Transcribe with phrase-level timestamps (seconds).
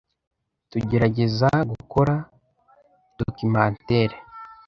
[0.69, 2.13] Tugerageza gukora
[3.19, 4.17] documentaire.